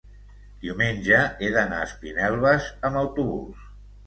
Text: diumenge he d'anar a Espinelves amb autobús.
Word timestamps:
diumenge 0.61 1.19
he 1.47 1.51
d'anar 1.57 1.83
a 1.83 1.89
Espinelves 1.91 2.71
amb 2.91 3.03
autobús. 3.05 3.71